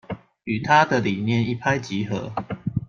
[0.45, 2.33] 與她的理念一拍即合